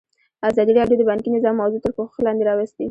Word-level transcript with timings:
ازادي 0.49 0.73
راډیو 0.79 0.97
د 0.99 1.03
بانکي 1.09 1.29
نظام 1.35 1.55
موضوع 1.61 1.79
تر 1.83 1.91
پوښښ 1.97 2.15
لاندې 2.25 2.43
راوستې. 2.49 2.79